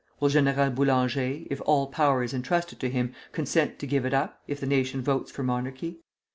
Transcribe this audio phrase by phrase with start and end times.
[0.19, 4.41] Will General Boulanger, if all power is intrusted to him, consent to give it up,
[4.47, 5.99] if the nation votes for monarchy?